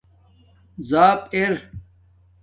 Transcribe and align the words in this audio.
زاپ 0.89 1.19
ار 1.35 1.53